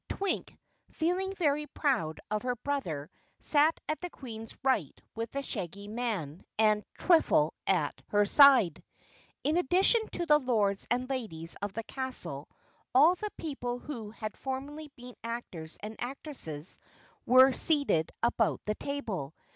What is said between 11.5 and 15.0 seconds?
of the castle, all the people who had formerly